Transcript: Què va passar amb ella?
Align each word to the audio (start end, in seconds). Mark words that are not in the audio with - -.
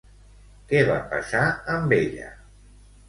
Què 0.71 0.79
va 0.87 0.95
passar 1.13 1.43
amb 1.75 1.95
ella? 1.99 2.33